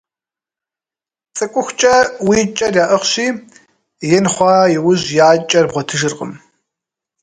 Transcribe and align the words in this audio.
Цӏыкӏухукӏэ 1.35 1.95
уи 2.27 2.39
кӏэр 2.55 2.73
яӏыгъщи, 2.83 3.27
ин 4.15 4.25
хъуа 4.33 4.61
иужь 4.75 5.07
я 5.27 5.29
кӏэр 5.49 5.65
бгъуэтыжыркъым. 5.69 6.31